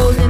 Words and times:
rolling 0.00 0.29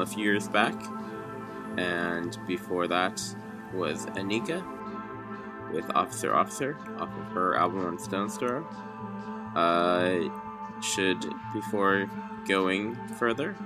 a 0.00 0.06
few 0.06 0.24
years 0.24 0.48
back. 0.48 0.74
And 1.76 2.36
before 2.46 2.88
that 2.88 3.22
was 3.72 4.06
Anika 4.06 4.64
with 5.72 5.84
Officer 5.94 6.34
Officer 6.34 6.76
off 6.98 7.08
of 7.16 7.32
her 7.32 7.56
album 7.56 7.86
on 7.86 7.98
Stone 7.98 8.30
i 9.54 9.60
Uh, 9.60 10.80
should, 10.80 11.24
before 11.52 12.10
going 12.46 12.94
further, 13.18 13.56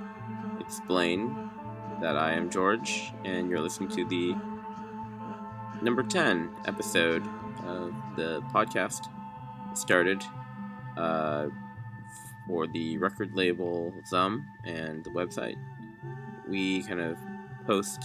explain 0.59 1.49
that 2.01 2.17
I 2.17 2.33
am 2.33 2.49
George 2.49 3.13
and 3.23 3.49
you're 3.49 3.61
listening 3.61 3.89
to 3.89 4.05
the 4.05 4.35
number 5.81 6.03
10 6.03 6.49
episode 6.65 7.25
of 7.65 7.93
the 8.15 8.41
podcast. 8.53 9.07
Started 9.73 10.23
uh, 10.97 11.47
for 12.47 12.67
the 12.67 12.97
record 12.97 13.35
label 13.35 13.93
Zum 14.05 14.45
and 14.63 15.03
the 15.03 15.09
website 15.09 15.57
we 16.47 16.83
kind 16.83 17.01
of 17.01 17.17
post 17.65 18.01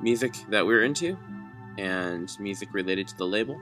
music 0.00 0.34
that 0.48 0.64
we're 0.66 0.84
into 0.84 1.18
and 1.76 2.36
music 2.38 2.72
related 2.72 3.08
to 3.08 3.16
the 3.16 3.26
label. 3.26 3.60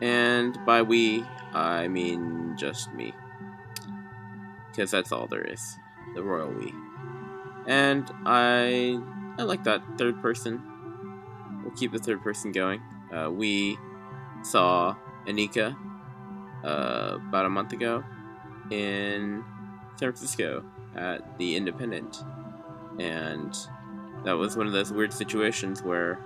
And 0.00 0.58
by 0.66 0.82
we, 0.82 1.24
I 1.52 1.88
mean 1.88 2.56
just 2.58 2.92
me. 2.92 3.14
Because 4.70 4.90
that's 4.90 5.12
all 5.12 5.26
there 5.26 5.44
is 5.44 5.78
the 6.14 6.22
royal 6.22 6.50
we. 6.50 6.72
And 7.66 8.10
I, 8.26 9.00
I 9.38 9.42
like 9.44 9.64
that 9.64 9.82
third 9.96 10.20
person. 10.20 10.60
We'll 11.62 11.74
keep 11.74 11.92
the 11.92 11.98
third 11.98 12.22
person 12.22 12.52
going. 12.52 12.82
Uh, 13.14 13.30
we 13.30 13.78
saw 14.42 14.96
Anika 15.26 15.76
uh, 16.64 17.18
about 17.28 17.46
a 17.46 17.50
month 17.50 17.72
ago 17.72 18.04
in 18.70 19.44
San 19.96 20.12
Francisco 20.12 20.64
at 20.96 21.38
the 21.38 21.56
Independent, 21.56 22.24
and 22.98 23.56
that 24.24 24.32
was 24.32 24.56
one 24.56 24.66
of 24.66 24.72
those 24.72 24.92
weird 24.92 25.12
situations 25.12 25.82
where 25.82 26.18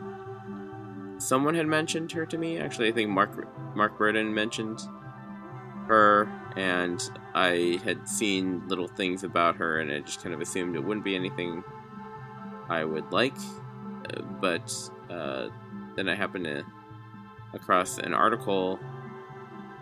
someone 1.18 1.54
had 1.54 1.66
mentioned 1.66 2.12
her 2.12 2.24
to 2.26 2.38
me. 2.38 2.58
Actually, 2.58 2.88
I 2.88 2.92
think 2.92 3.10
Mark 3.10 3.48
Mark 3.74 3.98
Burden 3.98 4.34
mentioned 4.34 4.80
her, 5.86 6.28
and 6.56 7.02
I 7.34 7.80
had 7.84 8.08
seen 8.08 8.66
little 8.68 8.88
things 8.88 9.24
about 9.24 9.56
her, 9.56 9.80
and 9.80 9.90
I 9.90 10.00
just 10.00 10.22
kind 10.22 10.34
of 10.34 10.40
assumed 10.40 10.76
it 10.76 10.84
wouldn't 10.84 11.04
be 11.04 11.16
anything 11.16 11.64
I 12.68 12.84
would 12.84 13.10
like. 13.10 13.36
But 14.40 14.72
uh, 15.10 15.48
then 15.96 16.08
I 16.08 16.14
happened 16.14 16.44
to 16.44 16.64
across 17.54 17.98
an 17.98 18.14
article. 18.14 18.78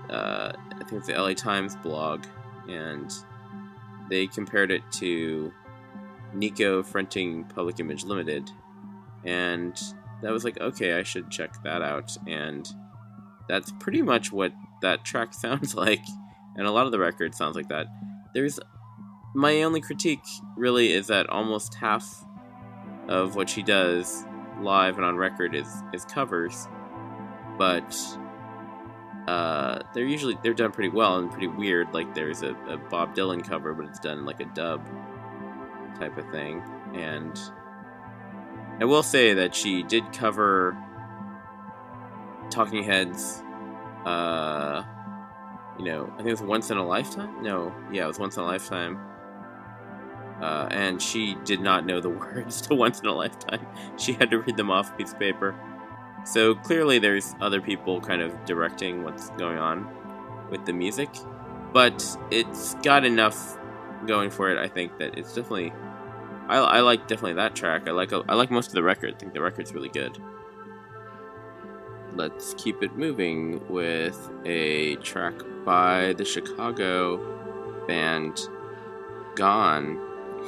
Uh, 0.08 0.52
I 0.72 0.84
think 0.84 0.92
it's 0.92 1.08
the 1.08 1.14
LA 1.14 1.34
Times 1.34 1.76
blog, 1.76 2.24
and 2.68 3.12
they 4.08 4.26
compared 4.26 4.70
it 4.70 4.82
to 4.92 5.52
Nico 6.34 6.82
fronting 6.82 7.44
Public 7.44 7.80
Image 7.80 8.04
Limited, 8.04 8.50
and 9.25 9.80
that 10.22 10.32
was 10.32 10.44
like, 10.44 10.60
okay, 10.60 10.98
I 10.98 11.02
should 11.02 11.30
check 11.30 11.62
that 11.62 11.82
out. 11.82 12.16
And 12.26 12.68
that's 13.48 13.72
pretty 13.80 14.02
much 14.02 14.32
what 14.32 14.52
that 14.82 15.04
track 15.04 15.34
sounds 15.34 15.75
like, 15.75 16.02
and 16.56 16.66
a 16.66 16.70
lot 16.70 16.86
of 16.86 16.92
the 16.92 16.98
record 16.98 17.34
sounds 17.34 17.56
like 17.56 17.68
that. 17.68 17.86
There's 18.34 18.58
my 19.34 19.62
only 19.62 19.80
critique 19.80 20.25
really 20.56 20.92
is 20.92 21.08
that 21.08 21.28
almost 21.28 21.75
half 21.75 22.25
of 23.08 23.36
what 23.36 23.50
she 23.50 23.62
does 23.62 24.25
live 24.62 24.96
and 24.96 25.04
on 25.04 25.16
record 25.16 25.54
is 25.54 25.68
is 25.92 26.04
covers, 26.04 26.66
but 27.58 27.94
uh, 29.26 29.80
they're 29.92 30.04
usually 30.04 30.38
they're 30.42 30.54
done 30.54 30.71
pretty 30.71 30.90
well 30.90 31.18
and 31.18 31.30
pretty 31.30 31.49
weird. 31.49 31.92
Like 31.92 32.14
there's 32.14 32.42
a, 32.42 32.54
a 32.68 32.76
Bob 32.76 33.14
Dylan 33.16 33.47
cover, 33.47 33.75
but 33.75 33.87
it's 33.87 33.99
done 33.99 34.25
like 34.25 34.40
a 34.40 34.45
dub 34.45 34.87
type 35.99 36.16
of 36.16 36.30
thing. 36.30 36.62
And 36.95 37.38
I 38.80 38.85
will 38.85 39.02
say 39.02 39.35
that 39.35 39.54
she 39.54 39.83
did 39.83 40.12
cover 40.12 40.76
Talking 42.50 42.85
Heads. 42.85 43.42
Uh, 44.04 44.85
you 45.78 45.85
know, 45.85 46.11
I 46.14 46.16
think 46.18 46.28
it 46.28 46.33
was 46.33 46.42
Once 46.42 46.71
in 46.71 46.76
a 46.76 46.87
Lifetime. 46.87 47.42
No, 47.42 47.75
yeah, 47.92 48.04
it 48.04 48.09
was 48.09 48.18
Once 48.18 48.37
in 48.37 48.45
a 48.45 48.47
Lifetime. 48.47 49.00
Uh, 50.40 50.68
and 50.71 51.00
she 51.00 51.35
did 51.45 51.61
not 51.61 51.87
know 51.87 52.00
the 52.00 52.11
words 52.11 52.61
to 52.62 52.75
Once 52.75 53.00
in 53.00 53.06
a 53.06 53.14
Lifetime. 53.14 53.66
She 53.97 54.12
had 54.12 54.30
to 54.30 54.38
read 54.38 54.56
them 54.56 54.71
off 54.71 54.92
a 54.92 54.97
piece 54.97 55.12
of 55.12 55.18
paper. 55.18 55.54
So 56.26 56.56
clearly, 56.56 56.99
there's 56.99 57.37
other 57.40 57.61
people 57.61 58.00
kind 58.00 58.21
of 58.21 58.45
directing 58.47 59.04
what's 59.04 59.30
going 59.30 59.59
on 59.59 59.88
with 60.50 60.66
the 60.66 60.73
music, 60.73 61.09
but 61.73 62.04
it's 62.33 62.75
got 62.83 63.04
enough 63.04 63.56
going 64.09 64.30
for 64.30 64.50
it. 64.50 64.59
I 64.59 64.66
think 64.66 64.99
that 64.99 65.16
it's 65.16 65.33
definitely. 65.33 65.73
I, 66.49 66.56
I 66.56 66.80
like 66.80 67.06
definitely 67.06 67.35
that 67.35 67.54
track. 67.54 67.88
I 67.88 67.92
like 67.92 68.12
I 68.12 68.35
like 68.35 68.50
most 68.50 68.68
of 68.68 68.75
the 68.75 68.83
record. 68.83 69.14
I 69.14 69.18
think 69.18 69.35
the 69.35 69.40
record's 69.40 69.73
really 69.73 69.88
good. 69.88 70.18
Let's 72.16 72.54
keep 72.54 72.83
it 72.83 72.97
moving 72.97 73.64
with 73.68 74.18
a 74.45 74.97
track 74.97 75.35
by 75.64 76.14
the 76.14 76.25
Chicago 76.25 77.87
band 77.87 78.49
Ga'an, 79.37 79.97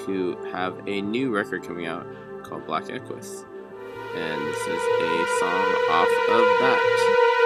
who 0.05 0.37
have 0.51 0.81
a 0.89 1.03
new 1.03 1.31
record 1.31 1.63
coming 1.63 1.87
out 1.87 2.05
called 2.43 2.67
Black 2.67 2.91
Equus 2.91 3.45
and 4.15 4.41
this 4.47 4.67
is 4.67 4.83
a 5.03 5.27
song 5.41 5.75
off 5.91 6.09
of 6.31 6.45
that. 6.61 7.38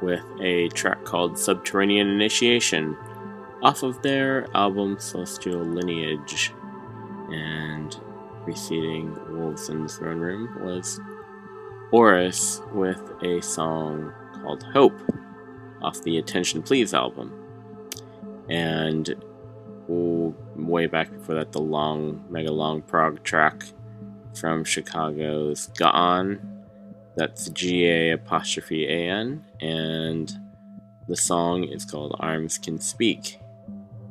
With 0.00 0.24
a 0.40 0.68
track 0.68 1.04
called 1.04 1.38
Subterranean 1.38 2.08
Initiation 2.08 2.96
off 3.62 3.82
of 3.82 4.00
their 4.02 4.46
album 4.54 4.96
Celestial 4.98 5.60
Lineage. 5.60 6.52
And 7.30 7.98
preceding 8.44 9.18
Wolves 9.36 9.68
in 9.68 9.82
the 9.82 9.88
Throne 9.88 10.20
Room 10.20 10.56
was 10.64 11.00
Boris 11.90 12.62
with 12.72 13.02
a 13.22 13.40
song 13.42 14.12
called 14.34 14.62
Hope 14.62 15.00
off 15.82 16.02
the 16.02 16.18
Attention 16.18 16.62
Please 16.62 16.94
album. 16.94 17.32
And 18.48 19.14
way 19.88 20.86
back 20.86 21.10
before 21.12 21.34
that, 21.34 21.52
the 21.52 21.60
long, 21.60 22.24
mega 22.28 22.52
long 22.52 22.82
prog 22.82 23.22
track 23.22 23.64
from 24.34 24.64
Chicago's 24.64 25.68
Ga'an. 25.78 26.47
That's 27.18 27.48
G 27.48 27.84
A 27.86 28.12
apostrophe 28.12 28.86
A 28.86 29.10
N. 29.10 29.44
And 29.60 30.32
the 31.08 31.16
song 31.16 31.64
is 31.64 31.84
called 31.84 32.14
Arms 32.20 32.58
Can 32.58 32.78
Speak. 32.78 33.40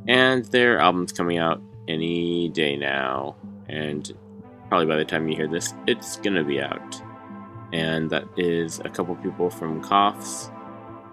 And 0.09 0.43
their 0.45 0.77
album's 0.77 1.13
coming 1.13 1.37
out 1.37 1.61
any 1.87 2.49
day 2.49 2.75
now. 2.75 3.37
And 3.69 4.11
probably 4.67 4.87
by 4.87 4.97
the 4.97 5.05
time 5.05 5.29
you 5.29 5.37
hear 5.37 5.47
this, 5.47 5.73
it's 5.87 6.17
gonna 6.17 6.43
be 6.43 6.61
out. 6.61 7.01
And 7.71 8.09
that 8.09 8.25
is 8.35 8.81
a 8.81 8.89
couple 8.89 9.15
people 9.15 9.49
from 9.49 9.81
Coughs. 9.81 10.51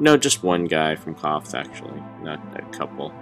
No, 0.01 0.17
just 0.17 0.43
one 0.43 0.65
guy 0.65 0.97
from 0.97 1.15
Coughs, 1.15 1.55
actually, 1.55 2.03
not 2.23 2.41
a 2.59 2.63
couple. 2.77 3.13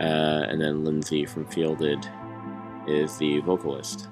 Uh, 0.00 0.46
and 0.48 0.60
then 0.60 0.82
Lindsay 0.84 1.26
from 1.26 1.46
Fielded 1.46 2.04
is 2.88 3.18
the 3.18 3.38
vocalist. 3.42 4.08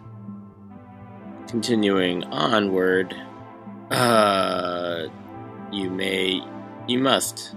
Continuing 1.48 2.22
onward, 2.24 3.16
uh, 3.90 5.06
you 5.72 5.90
may, 5.90 6.42
you 6.86 6.98
must, 6.98 7.54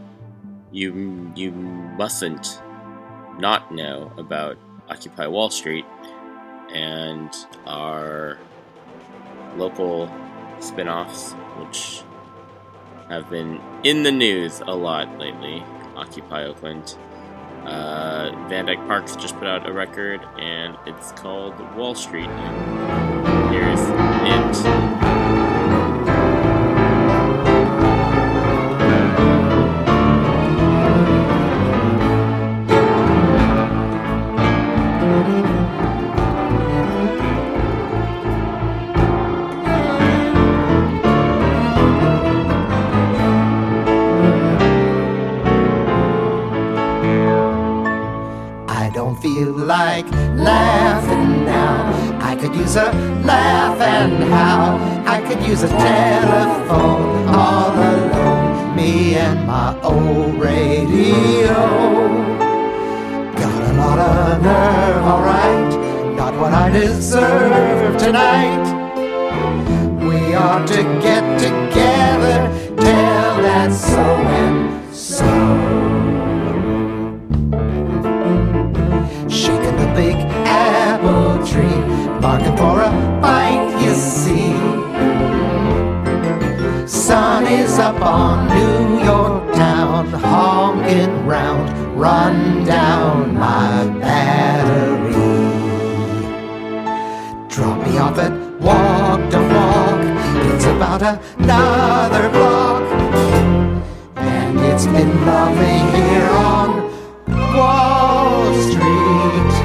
you 0.72 1.32
you 1.36 1.52
mustn't 1.52 2.62
not 3.38 3.74
know 3.74 4.12
about 4.18 4.58
Occupy 4.90 5.28
Wall 5.28 5.50
Street 5.50 5.86
and 6.74 7.30
our 7.66 8.38
local 9.58 10.10
spin-offs, 10.60 11.34
which 11.58 12.04
have 13.10 13.30
been 13.30 13.60
in 13.84 14.04
the 14.04 14.12
news 14.12 14.62
a 14.62 14.76
lot 14.76 15.20
lately. 15.20 15.64
Occupy 15.96 16.46
Oakland. 16.46 16.96
Uh, 17.66 18.32
Van 18.48 18.66
Dyke 18.66 18.80
Parks 18.88 19.16
just 19.16 19.36
put 19.38 19.48
out 19.48 19.70
a 19.70 19.74
record, 19.74 20.22
and 20.40 20.78
it's 20.88 21.12
called 21.12 21.60
Wall 21.76 21.94
Street. 21.94 22.28
And 22.28 23.54
here's 23.54 23.82
it. 24.66 25.01
How. 54.32 54.80
I 55.06 55.22
could 55.28 55.42
use 55.46 55.64
a 55.64 55.68
telephone 55.68 57.28
all 57.28 57.74
alone. 57.74 58.76
Me 58.76 59.16
and 59.16 59.46
my 59.46 59.80
old 59.82 60.36
radio. 60.40 61.60
Got 63.42 63.56
a 63.70 63.74
lot 63.82 64.00
of 64.00 64.42
nerve, 64.42 65.04
alright. 65.12 66.16
Not 66.16 66.34
what 66.40 66.54
I 66.54 66.70
deserve 66.70 67.98
tonight. 67.98 68.64
We 70.08 70.36
ought 70.36 70.68
to 70.68 70.84
get 71.08 71.24
together. 71.40 72.38
Tell 72.78 73.36
that 73.48 73.72
so 73.72 74.04
and 74.42 74.96
so. 74.96 75.32
shaking 79.30 79.78
the 79.78 79.92
big 79.96 80.16
apple 80.46 81.46
tree, 81.46 81.80
barking 82.22 82.56
for 82.58 82.82
a 82.82 83.11
up 87.82 88.00
on 88.02 88.48
New 88.48 89.04
York 89.04 89.56
town, 89.56 90.06
honking 90.06 91.26
round, 91.26 91.68
run 92.00 92.64
down 92.64 93.34
my 93.34 93.88
battery. 94.00 95.14
Drop 97.50 97.88
me 97.88 97.98
off 97.98 98.20
at 98.20 98.34
Walk 98.62 99.22
to 99.32 99.40
Walk, 99.56 100.02
it's 100.54 100.66
about 100.66 101.02
another 101.02 102.30
block. 102.30 102.84
And 104.18 104.60
it's 104.60 104.86
been 104.86 105.26
lovely 105.26 105.80
here 105.98 106.30
on 106.30 106.70
Wall 107.56 108.54
Street. 108.62 109.61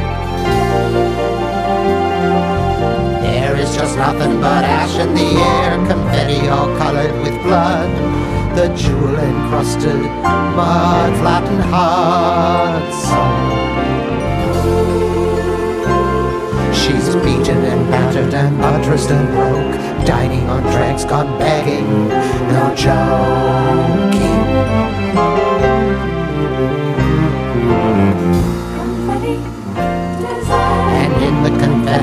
Nothing 3.94 4.40
but 4.40 4.64
ash 4.64 4.98
in 4.98 5.14
the 5.14 5.22
air, 5.22 5.76
confetti 5.86 6.48
all 6.48 6.66
colored 6.76 7.14
with 7.22 7.40
blood. 7.42 7.90
The 8.56 8.68
jewel 8.74 9.16
encrusted 9.16 10.00
mud, 10.56 11.16
flattened 11.20 11.62
Hudson. 11.62 13.56
She's 16.74 17.14
beaten 17.24 17.64
and 17.64 17.90
battered 17.90 18.34
and 18.34 18.58
buttressed 18.58 19.10
and 19.10 19.28
broke, 19.28 20.06
dining 20.06 20.48
on 20.50 20.62
dregs, 20.64 21.04
gone 21.04 21.38
begging, 21.38 22.08
no 22.08 22.74
joking. 22.74 24.16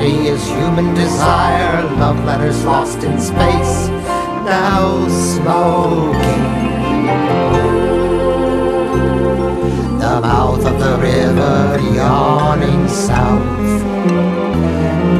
Confetti 0.04 0.28
is 0.28 0.46
human 0.46 0.94
desire, 0.94 1.82
love 1.96 2.22
letters 2.24 2.64
lost 2.64 3.02
in 3.04 3.18
space, 3.20 3.88
now 4.44 5.08
smoking. 5.08 6.44
The 9.98 10.20
mouth 10.20 10.64
of 10.66 10.78
the 10.78 10.98
river 10.98 11.78
yawning 11.94 12.88
south 12.88 13.80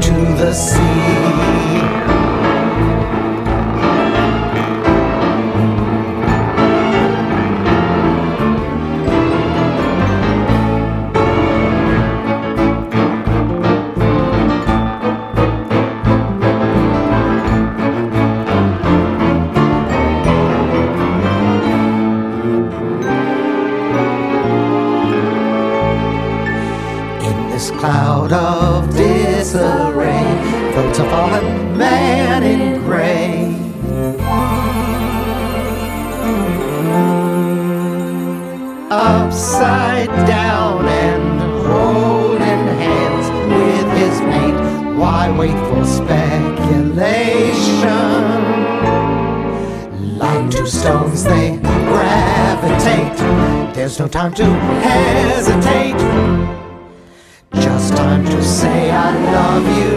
to 0.03 0.15
the 0.37 0.53
sea. 0.53 2.04
Time 54.15 54.33
to 54.33 54.45
hesitate. 54.45 55.99
Just 57.61 57.97
time 57.97 58.25
to 58.25 58.45
say 58.45 58.93
I 58.93 59.11
love 59.35 59.67
you. 59.81 59.97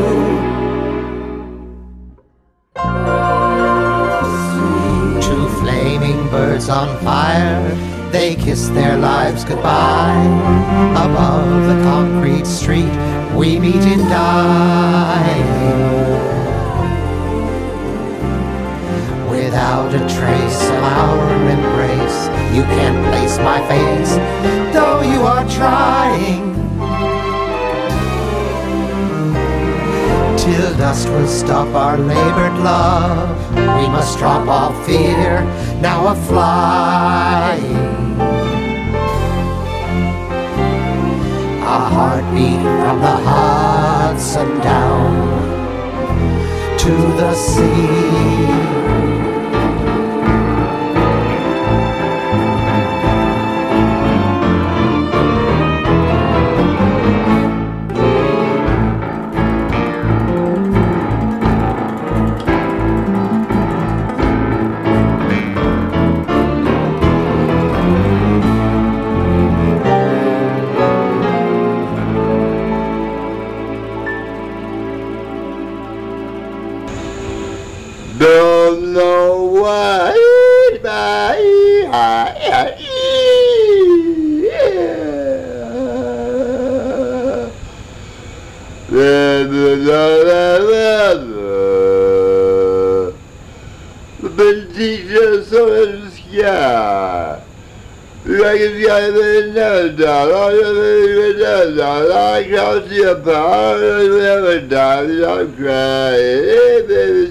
Two 5.22 5.48
flaming 5.60 6.28
birds 6.30 6.68
on 6.68 6.98
fire, 7.04 7.70
they 8.10 8.34
kiss 8.34 8.70
their 8.70 8.98
lives 8.98 9.46
goodbye. 9.46 9.87
Drop 34.28 34.48
all 34.50 34.84
fear, 34.84 35.42
now 35.80 36.08
a 36.08 36.16
flying. 36.28 37.64
A 41.62 41.80
heartbeat 41.94 42.62
from 42.62 43.00
the 43.06 43.18
Hudson 43.30 44.50
down 44.60 45.08
to 46.78 46.92
the 46.92 47.34
sea. 47.36 48.67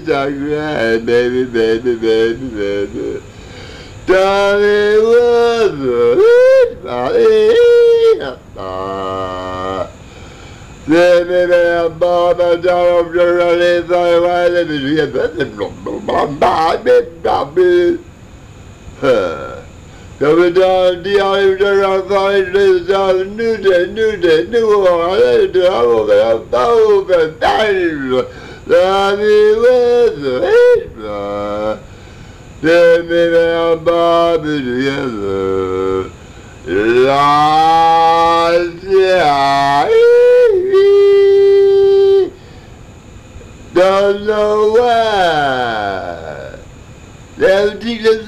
Baby, 0.07 1.45
baby, 1.45 1.45
baby, 1.45 1.95
baby, 1.95 2.47
baby. 2.49 3.21
Let 10.89 11.27
me 11.27 11.45
be 11.45 11.53
a 11.53 11.89
bomb, 11.89 12.39
a 12.39 12.55
dollar, 12.57 13.03
a 13.59 13.81
dollar, 13.83 14.49
let 14.49 14.67
me 14.69 14.77
Don't 43.73 44.25
know 44.25 44.71
why. 44.73 46.57
They'll 47.37 47.79
teach 47.79 48.03
us 48.07 48.27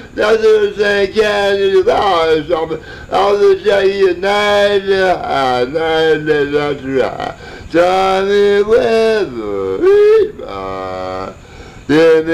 I'm 0.17 0.73
saying. 0.75 1.13
Can't 1.13 1.85
buy 1.85 2.43
something. 2.47 2.83
I'll 3.11 3.37
just 3.37 3.63
say 3.63 3.99
you 3.99 4.13
nine. 4.15 4.89
Nine. 4.89 6.25
That's 6.25 6.83
right. 6.83 7.35
Johnny 7.69 8.63
Weather. 8.63 9.77
Give 11.87 12.27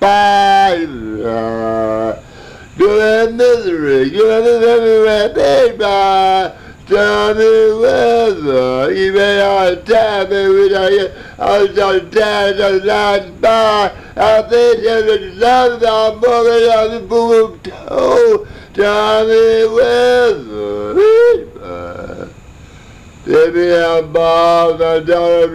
Bye. 0.00 0.76
Have 2.78 3.32
misery. 3.32 4.10
Bye. 5.78 6.52
Tell 6.86 7.34
me 7.34 7.72
whether 7.80 8.92
you 8.94 9.12
may 9.12 9.38
not 9.38 9.84
tell 9.84 10.28
me 10.28 10.48
without 10.48 10.92
you. 10.92 11.08
I 11.36 11.62
was 11.62 11.76
on 11.78 12.10
time, 12.12 12.62
I 12.62 12.70
was 12.70 12.88
on 12.88 13.40
by. 13.40 13.90
I 14.16 14.42
think 14.42 14.82
there's 14.82 15.42
I'm 15.42 16.14
moving 16.14 16.70
on 16.70 16.90
the 16.94 17.00
boom 17.08 17.58
toe. 17.60 18.46
Whether. 18.78 20.26
Let 23.24 23.54
me 23.54 23.66
have 23.68 24.12
Bob, 24.12 24.82
I 24.82 25.00
don't 25.00 25.50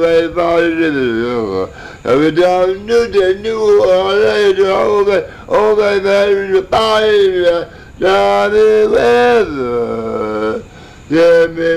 wait 0.00 0.32
for 0.32 0.62
you. 0.66 1.68
Every 2.04 2.32
time 2.32 2.86
new 2.86 3.06
day, 3.12 3.34
new 3.40 3.80
do 4.56 4.66
over, 4.66 5.30
over, 5.46 6.00
body, 6.62 7.44
tell 8.00 8.50
me 8.50 8.86
whether. 8.86 10.62
Let 11.10 11.50
me 11.52 11.76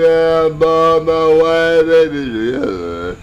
Bob, 0.58 1.04
my 1.06 1.28
wife, 1.36 1.86
baby, 1.86 2.24
together. 2.32 3.18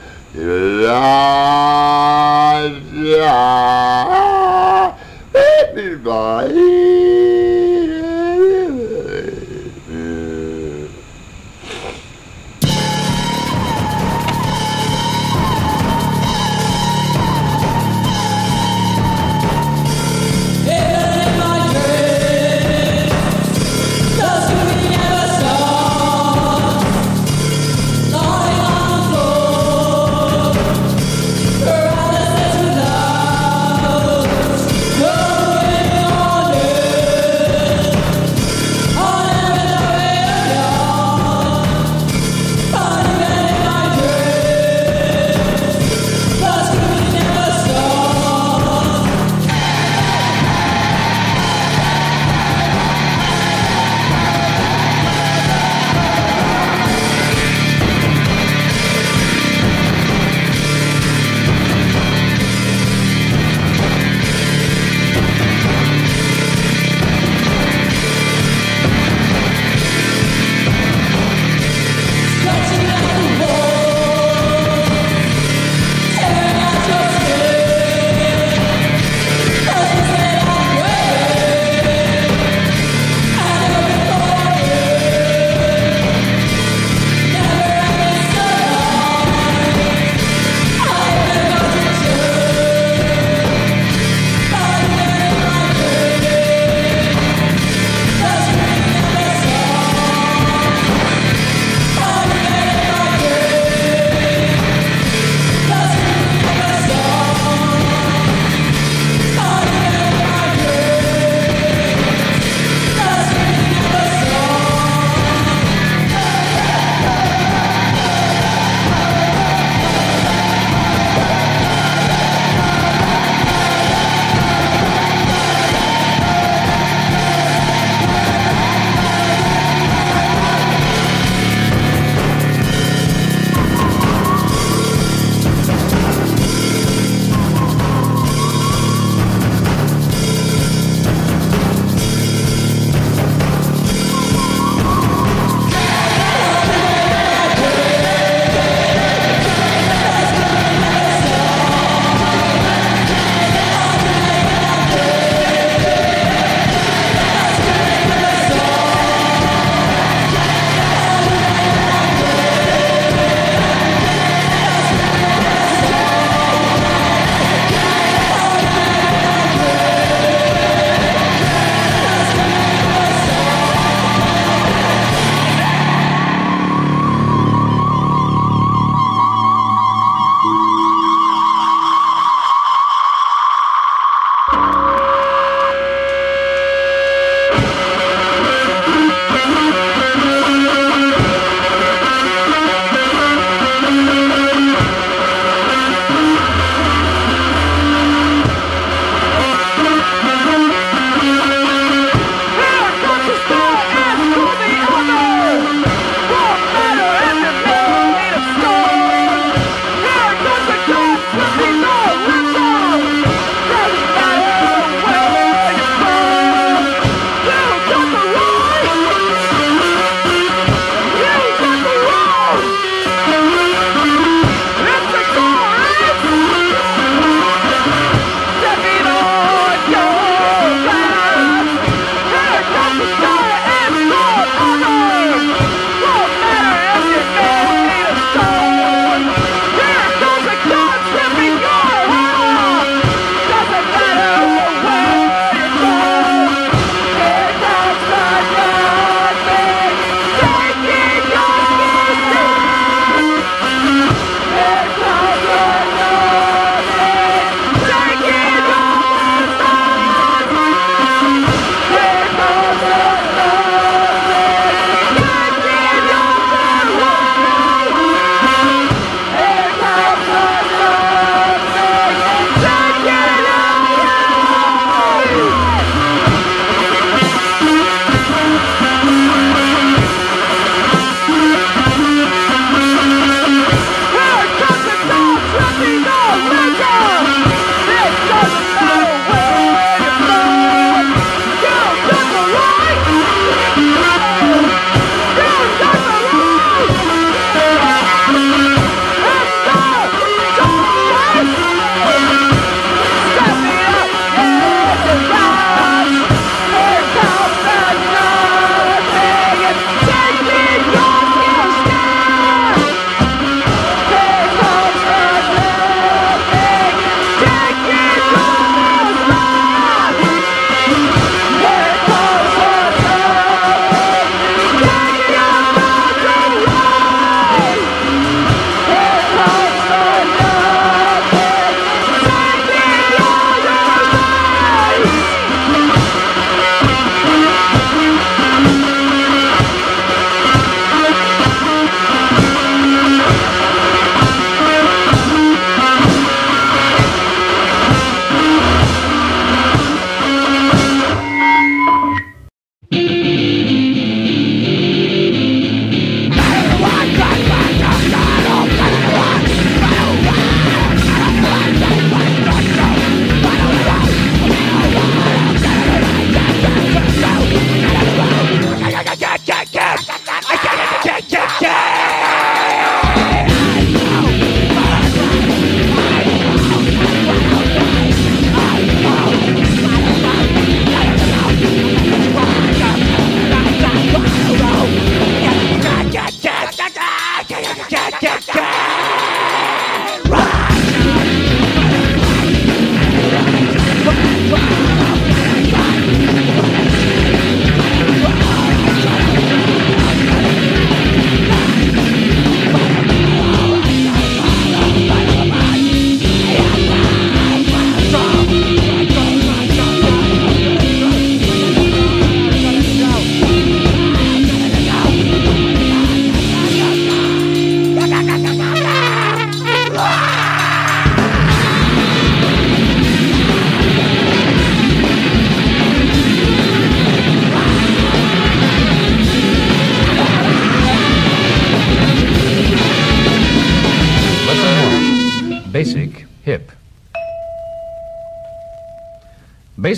Everybody. 5.39 6.59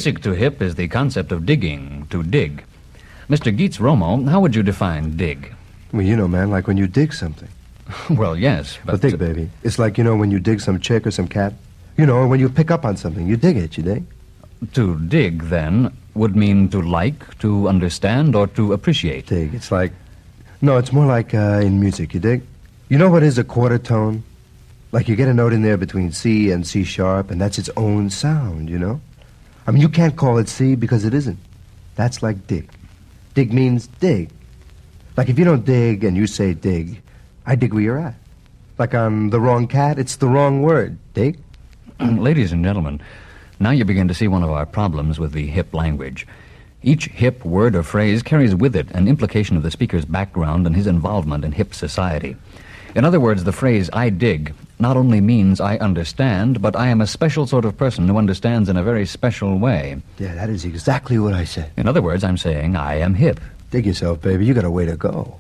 Basic 0.01 0.23
to 0.23 0.33
hip 0.33 0.63
is 0.63 0.77
the 0.77 0.89
concept 0.89 1.31
of 1.31 1.45
digging, 1.45 2.07
to 2.09 2.23
dig. 2.23 2.65
Mr. 3.29 3.55
Geets 3.55 3.77
Romo, 3.77 4.27
how 4.31 4.41
would 4.41 4.55
you 4.55 4.63
define 4.63 5.15
dig? 5.15 5.55
Well, 5.93 6.01
you 6.01 6.17
know, 6.17 6.27
man, 6.27 6.49
like 6.49 6.67
when 6.67 6.79
you 6.79 6.87
dig 6.87 7.13
something. 7.13 7.51
well, 8.11 8.35
yes, 8.35 8.79
But 8.87 8.93
but 8.93 9.01
think, 9.03 9.19
baby, 9.19 9.51
it's 9.63 9.79
like, 9.79 9.99
you 9.99 10.05
know, 10.05 10.17
when 10.17 10.31
you 10.31 10.39
dig 10.41 10.63
some 10.63 10.81
chick 10.81 11.07
or 11.07 11.11
some 11.11 11.29
cat. 11.29 11.53
You 11.99 12.07
know, 12.07 12.27
when 12.27 12.41
you 12.41 12.49
pick 12.49 12.71
up 12.71 12.87
on 12.87 12.97
something, 12.97 13.27
you 13.27 13.37
dig 13.37 13.59
it, 13.59 13.77
you 13.77 13.83
dig? 13.83 14.05
to 14.73 14.99
dig, 15.01 15.43
then, 15.45 15.95
would 16.15 16.35
mean 16.35 16.71
to 16.71 16.81
like, 16.81 17.39
to 17.41 17.69
understand, 17.69 18.35
or 18.35 18.47
to 18.47 18.73
appreciate. 18.73 19.27
Dig. 19.27 19.53
It's 19.53 19.71
like, 19.71 19.93
no, 20.63 20.79
it's 20.79 20.95
more 20.95 21.05
like 21.05 21.35
uh, 21.35 21.61
in 21.63 21.79
music, 21.79 22.15
you 22.15 22.21
dig? 22.21 22.41
You 22.89 22.97
know 22.97 23.11
what 23.11 23.23
is 23.23 23.37
a 23.37 23.45
quarter 23.45 23.79
tone? 23.79 24.23
Like 24.93 25.09
you 25.09 25.15
get 25.15 25.29
a 25.29 25.35
note 25.35 25.53
in 25.53 25.61
there 25.61 25.77
between 25.77 26.11
C 26.11 26.51
and 26.51 26.67
C 26.67 26.85
sharp, 26.85 27.31
and 27.31 27.39
that's 27.39 27.59
its 27.59 27.69
own 27.77 28.09
sound, 28.09 28.71
you 28.71 28.79
know? 28.79 29.01
I 29.67 29.71
mean, 29.71 29.81
you 29.81 29.89
can't 29.89 30.17
call 30.17 30.39
it 30.39 30.49
C 30.49 30.75
because 30.75 31.05
it 31.05 31.15
isn't. 31.15 31.39
That's 31.95 32.23
like 32.23 32.47
dig. 32.47 32.69
Dig 33.35 33.53
means 33.53 33.87
dig. 33.87 34.31
Like 35.17 35.29
if 35.29 35.39
you 35.39 35.45
don't 35.45 35.65
dig 35.65 36.05
and 36.05 36.17
you 36.17 36.27
say 36.27 36.55
dig, 36.55 37.03
I 37.47 37.55
dig 37.55 37.75
where 37.75 37.83
you're 37.83 37.99
at. 37.99 38.15
Like 38.79 38.95
I'm 38.95 39.31
the 39.31 39.41
wrong 39.41 39.67
cat, 39.67 39.99
it's 39.99 40.17
the 40.17 40.29
wrong 40.29 40.63
word. 40.63 40.99
Dig? 41.15 41.39
Ladies 42.01 42.53
and 42.53 42.65
gentlemen, 42.65 43.01
now 43.59 43.71
you 43.71 43.85
begin 43.85 44.09
to 44.09 44.15
see 44.15 44.29
one 44.29 44.43
of 44.43 44.51
our 44.51 44.65
problems 44.65 45.19
with 45.19 45.33
the 45.33 45.47
hip 45.47 45.75
language. 45.75 46.27
Each 46.83 47.07
hip 47.09 47.45
word 47.45 47.77
or 47.77 47.83
phrase 47.83 48.23
carries 48.23 48.55
with 48.55 48.75
it 48.75 48.91
an 48.93 49.07
implication 49.07 49.59
of 49.59 49.63
the 49.63 49.71
speaker's 49.71 50.07
background 50.07 50.67
and 50.67 50.75
his 50.75 50.87
involvement 50.87 51.45
in 51.45 51.53
hip 51.53 51.75
society. 51.75 52.37
In 52.95 53.05
other 53.05 53.21
words, 53.21 53.45
the 53.45 53.53
phrase 53.53 53.91
I 53.93 54.09
dig 54.09 54.55
not 54.81 54.97
only 54.97 55.21
means 55.21 55.61
I 55.61 55.77
understand, 55.77 56.63
but 56.63 56.75
I 56.75 56.89
am 56.89 57.01
a 57.01 57.07
special 57.07 57.47
sort 57.47 57.65
of 57.65 57.77
person 57.77 58.09
who 58.09 58.17
understands 58.17 58.69
in 58.69 58.77
a 58.77 58.83
very 58.83 59.07
special 59.07 59.59
way. 59.59 60.01
Yeah, 60.19 60.35
that 60.35 60.49
is 60.49 60.65
exactly 60.65 61.19
what 61.19 61.35
I 61.35 61.45
said. 61.45 61.71
In 61.77 61.87
other 61.87 62.03
words, 62.03 62.25
I'm 62.25 62.39
saying 62.39 62.77
I 62.77 62.97
am 62.97 63.15
hip. 63.15 63.41
Dig 63.71 63.87
yourself, 63.87 64.21
baby. 64.21 64.47
You 64.47 64.55
got 64.55 64.65
a 64.65 64.71
way 64.71 64.87
to 64.87 64.97
go. 64.97 65.39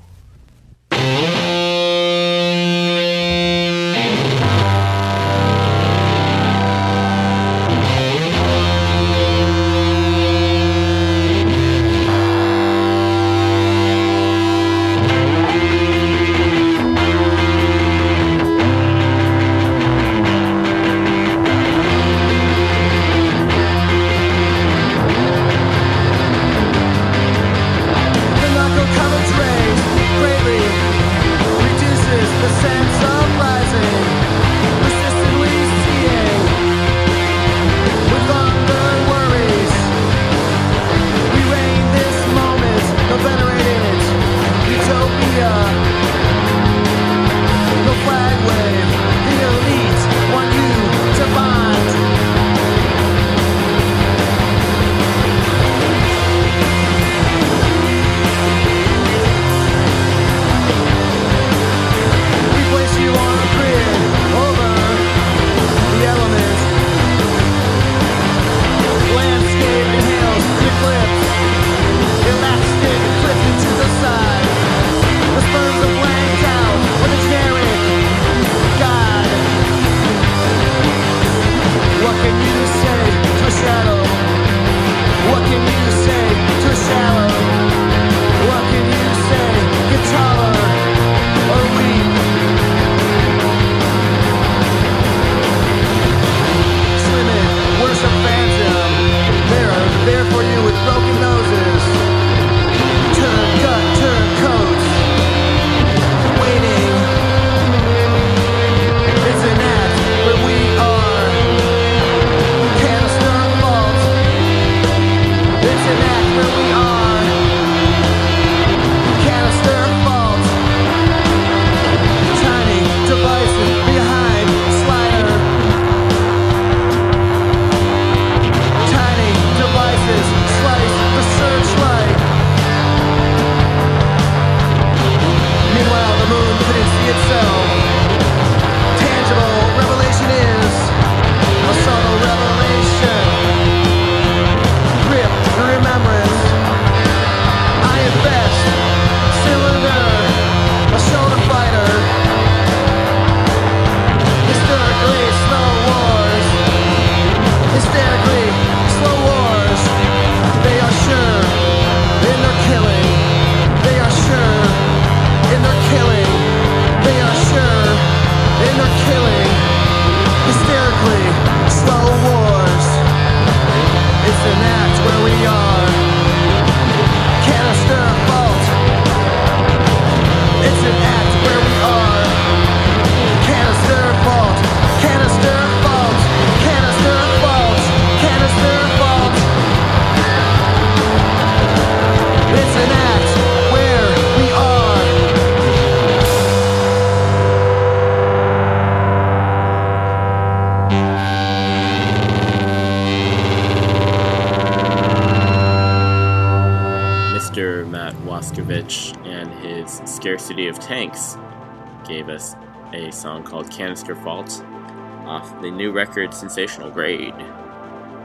Record 216.11 216.35
Sensational 216.35 216.91
Grade. 216.91 217.35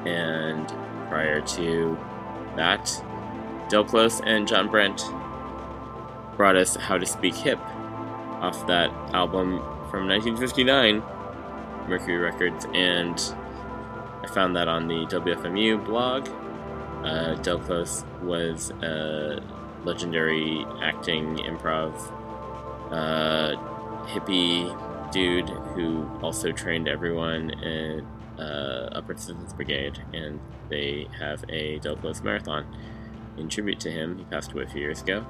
And 0.07 0.67
prior 1.07 1.39
to 1.41 1.97
that, 2.55 3.03
Del 3.69 3.83
Close 3.83 4.21
and 4.21 4.47
John 4.47 4.69
Brent 4.71 5.03
brought 6.35 6.55
us 6.55 6.75
How 6.75 6.97
to 6.97 7.05
Speak 7.05 7.35
Hip 7.35 7.59
off 8.41 8.65
that 8.65 8.89
album 9.13 9.59
from 9.91 10.07
1959, 10.07 11.03
Mercury 11.87 12.17
Records. 12.17 12.65
And 12.73 13.19
I 14.23 14.27
found 14.33 14.55
that 14.55 14.67
on 14.67 14.87
the 14.87 15.05
WFMU 15.05 15.85
blog. 15.85 16.27
Uh, 17.03 17.35
Del 17.35 17.59
Close 17.59 18.03
was 18.23 18.71
a 18.81 19.43
legendary 19.83 20.65
acting 20.81 21.37
improv 21.37 21.93
uh, 22.91 23.55
hippie 24.07 24.73
dude 25.15 25.47
who 25.47 26.05
also 26.21 26.51
trained 26.51 26.89
everyone 26.89 27.49
in 27.63 28.05
uh, 28.37 28.89
Upright 28.91 29.17
Citizens 29.17 29.53
Brigade, 29.53 29.97
and 30.13 30.41
they 30.69 31.07
have 31.17 31.45
a 31.47 31.79
Del 31.79 31.97
marathon 32.21 32.65
in 33.37 33.47
tribute 33.47 33.79
to 33.79 33.89
him. 33.89 34.17
He 34.17 34.25
passed 34.25 34.51
away 34.51 34.63
a 34.63 34.67
few 34.67 34.81
years 34.81 35.01
ago. 35.01 35.25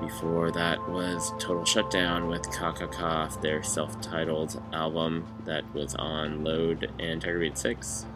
Before 0.00 0.50
that 0.52 0.78
was 0.88 1.30
Total 1.38 1.66
Shutdown 1.66 2.26
with 2.26 2.50
Kaka 2.52 3.28
their 3.42 3.62
self 3.62 4.00
titled 4.00 4.58
album 4.72 5.26
that 5.44 5.62
was 5.74 5.94
on 5.96 6.42
Load 6.42 6.90
and 6.98 7.20
Tiger 7.20 7.40
Beat 7.40 7.58
6 7.58 8.06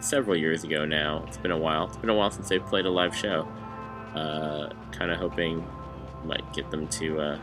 several 0.00 0.36
years 0.36 0.62
ago 0.64 0.84
now. 0.84 1.24
It's 1.26 1.38
been 1.38 1.50
a 1.52 1.56
while. 1.56 1.86
It's 1.86 1.96
been 1.96 2.10
a 2.10 2.14
while 2.14 2.30
since 2.30 2.50
they've 2.50 2.64
played 2.66 2.84
a 2.84 2.90
live 2.90 3.16
show. 3.16 3.48
Uh, 4.14 4.68
kind 4.92 5.10
of 5.10 5.18
hoping 5.18 5.66
might 6.22 6.52
get 6.52 6.70
them 6.70 6.86
to 6.88 7.18
uh, 7.18 7.38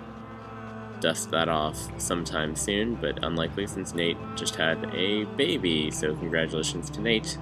dust 1.02 1.32
that 1.32 1.50
off 1.50 1.78
sometime 2.00 2.56
soon, 2.56 2.96
but 2.96 3.24
unlikely 3.24 3.68
since 3.68 3.94
Nate 3.94 4.18
just 4.36 4.56
had 4.56 4.78
a 4.94 5.26
baby. 5.26 5.92
So 5.92 6.16
congratulations 6.16 6.90
to 6.92 7.02
Nate. 7.02 7.38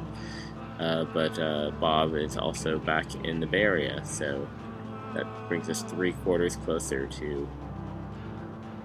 Uh, 0.79 1.03
but 1.13 1.37
uh, 1.37 1.71
Bob 1.79 2.15
is 2.15 2.37
also 2.37 2.79
back 2.79 3.13
in 3.25 3.41
the 3.41 3.45
Bay 3.45 3.61
Area, 3.61 4.01
so 4.05 4.47
that 5.13 5.27
brings 5.49 5.69
us 5.69 5.83
three 5.83 6.13
quarters 6.13 6.55
closer 6.55 7.05
to 7.05 7.47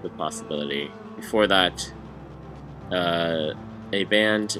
the 0.01 0.09
possibility. 0.09 0.91
Before 1.15 1.47
that, 1.47 1.93
uh, 2.91 3.53
a 3.93 4.03
band 4.03 4.57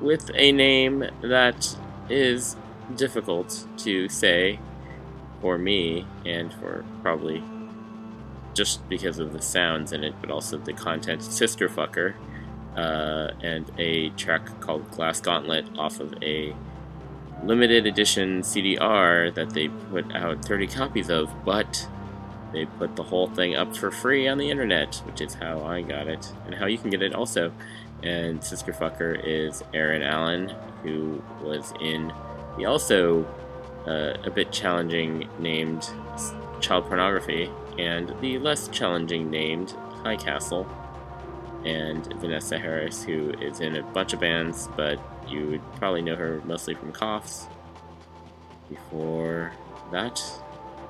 with 0.00 0.30
a 0.34 0.50
name 0.50 1.04
that 1.22 1.76
is 2.08 2.56
difficult 2.96 3.66
to 3.78 4.08
say 4.08 4.58
for 5.40 5.58
me 5.58 6.06
and 6.26 6.52
for 6.54 6.84
probably 7.02 7.42
just 8.54 8.88
because 8.88 9.18
of 9.18 9.32
the 9.32 9.42
sounds 9.42 9.92
in 9.92 10.04
it, 10.04 10.14
but 10.20 10.30
also 10.30 10.58
the 10.58 10.72
content. 10.72 11.22
Sister 11.22 11.68
Fucker, 11.68 12.14
uh, 12.76 13.30
and 13.42 13.70
a 13.78 14.10
track 14.10 14.60
called 14.60 14.90
Glass 14.90 15.20
Gauntlet 15.20 15.66
off 15.78 16.00
of 16.00 16.14
a 16.22 16.54
limited 17.44 17.86
edition 17.86 18.42
CDR 18.42 19.34
that 19.34 19.50
they 19.50 19.68
put 19.68 20.14
out 20.14 20.44
30 20.44 20.66
copies 20.68 21.10
of, 21.10 21.30
but 21.44 21.86
they 22.52 22.66
put 22.66 22.96
the 22.96 23.02
whole 23.02 23.28
thing 23.28 23.54
up 23.54 23.76
for 23.76 23.90
free 23.90 24.28
on 24.28 24.38
the 24.38 24.50
internet, 24.50 24.96
which 25.06 25.20
is 25.20 25.34
how 25.34 25.62
I 25.62 25.82
got 25.82 26.06
it, 26.08 26.32
and 26.46 26.54
how 26.54 26.66
you 26.66 26.78
can 26.78 26.90
get 26.90 27.02
it 27.02 27.14
also. 27.14 27.52
And 28.02 28.42
Sister 28.42 28.72
Fucker 28.72 29.20
is 29.24 29.62
Aaron 29.72 30.02
Allen, 30.02 30.52
who 30.82 31.22
was 31.42 31.72
in 31.80 32.12
the 32.56 32.66
also 32.66 33.24
uh, 33.86 34.14
a 34.24 34.30
bit 34.30 34.52
challenging 34.52 35.28
named 35.38 35.90
Child 36.60 36.86
Pornography, 36.86 37.50
and 37.78 38.14
the 38.20 38.38
less 38.38 38.68
challenging 38.68 39.30
named 39.30 39.72
High 40.02 40.16
Castle, 40.16 40.66
and 41.64 42.06
Vanessa 42.20 42.58
Harris, 42.58 43.02
who 43.02 43.30
is 43.40 43.60
in 43.60 43.76
a 43.76 43.82
bunch 43.82 44.12
of 44.12 44.20
bands, 44.20 44.68
but 44.76 44.98
you 45.28 45.46
would 45.46 45.72
probably 45.76 46.02
know 46.02 46.16
her 46.16 46.42
mostly 46.44 46.74
from 46.74 46.92
Coughs. 46.92 47.46
Before 48.68 49.52
that, 49.90 50.22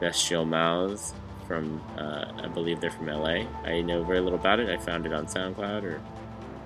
Bestial 0.01 0.45
Mouths 0.45 1.15
from, 1.47 1.81
uh, 1.97 2.33
I 2.43 2.49
believe 2.49 2.81
they're 2.81 2.91
from 2.91 3.07
LA. 3.07 3.47
I 3.65 3.83
know 3.83 4.03
very 4.03 4.21
little 4.21 4.39
about 4.39 4.59
it. 4.61 4.69
I 4.69 4.77
found 4.79 5.07
it 5.07 5.13
on 5.13 5.27
SoundCloud 5.27 5.85
or 5.85 6.01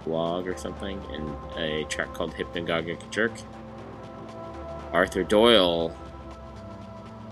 blog 0.05 0.47
or 0.47 0.57
something, 0.57 1.03
and 1.12 1.59
a 1.59 1.85
track 1.85 2.14
called 2.14 2.35
Hypnagogic 2.35 3.11
Jerk. 3.11 3.33
Arthur 4.93 5.23
Doyle 5.23 5.95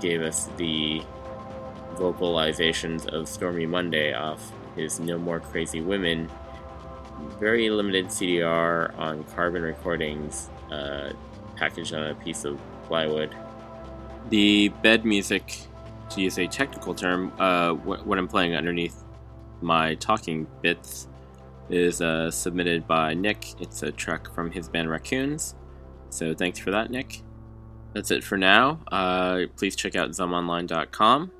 gave 0.00 0.20
us 0.20 0.50
the 0.58 1.02
vocalizations 1.96 3.06
of 3.06 3.28
Stormy 3.28 3.66
Monday 3.66 4.12
off 4.14 4.52
his 4.74 5.00
No 5.00 5.18
More 5.18 5.40
Crazy 5.40 5.80
Women 5.80 6.30
very 7.38 7.70
limited 7.70 8.06
CDR 8.06 8.96
on 8.98 9.24
carbon 9.24 9.62
recordings, 9.62 10.50
uh, 10.70 11.12
packaged 11.56 11.94
on 11.94 12.08
a 12.08 12.14
piece 12.14 12.44
of 12.44 12.58
plywood. 12.84 13.34
The 14.30 14.68
bed 14.82 15.04
music, 15.04 15.60
to 16.10 16.20
use 16.20 16.38
a 16.38 16.46
technical 16.46 16.94
term, 16.94 17.32
uh, 17.38 17.74
wh- 17.74 18.06
what 18.06 18.18
I'm 18.18 18.28
playing 18.28 18.54
underneath 18.54 19.04
my 19.60 19.94
talking 19.96 20.46
bits, 20.62 21.08
is 21.68 22.00
uh, 22.00 22.30
submitted 22.30 22.86
by 22.86 23.14
Nick. 23.14 23.60
It's 23.60 23.82
a 23.82 23.90
track 23.90 24.32
from 24.32 24.50
his 24.50 24.68
band 24.68 24.90
Raccoons. 24.90 25.54
So 26.10 26.34
thanks 26.34 26.58
for 26.58 26.70
that, 26.70 26.90
Nick. 26.90 27.22
That's 27.92 28.10
it 28.10 28.22
for 28.22 28.36
now. 28.36 28.80
Uh, 28.88 29.46
please 29.56 29.74
check 29.74 29.96
out 29.96 30.10
zumonline.com. 30.10 31.32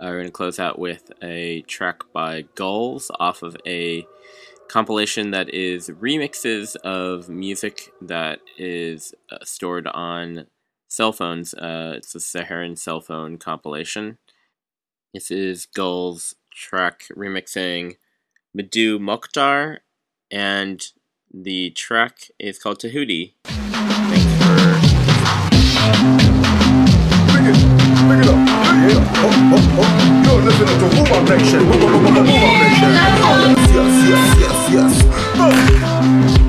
Uh, 0.00 0.06
we're 0.06 0.18
going 0.18 0.26
to 0.26 0.32
close 0.32 0.58
out 0.58 0.78
with 0.78 1.12
a 1.22 1.62
track 1.62 2.02
by 2.12 2.42
Gulls 2.56 3.10
off 3.20 3.42
of 3.42 3.56
a 3.64 4.06
compilation 4.68 5.30
that 5.30 5.54
is 5.54 5.88
remixes 5.88 6.74
of 6.76 7.28
music 7.28 7.92
that 8.02 8.40
is 8.58 9.14
uh, 9.30 9.38
stored 9.44 9.86
on 9.86 10.46
cell 10.88 11.12
phones. 11.12 11.54
Uh, 11.54 11.94
it's 11.96 12.14
a 12.14 12.20
Saharan 12.20 12.74
cell 12.74 13.00
phone 13.00 13.38
compilation. 13.38 14.18
This 15.12 15.30
is 15.30 15.66
Gull's 15.66 16.34
track 16.52 17.04
remixing 17.16 17.96
Mdou 18.56 18.98
Moctar, 18.98 19.78
and 20.28 20.84
the 21.32 21.70
track 21.70 22.30
is 22.40 22.58
called 22.58 22.80
Tahuti. 22.80 23.34
Thanks 23.44 24.24
Pick 28.06 28.18
it 28.18 28.28
up. 28.28 28.43
Oh, 28.86 29.00
oh, 29.00 29.80
oh. 29.80 29.88
You're 30.24 30.42
listening 30.44 30.78
to 30.78 30.86
Boomarm 30.94 31.24
Nation. 31.28 31.60
Boomarm 31.60 32.24
Nation. 32.24 32.90
Yes, 33.72 33.92
yes, 34.08 34.24
yes, 34.40 34.58
yes. 34.72 34.92
Oh. 35.36 36.43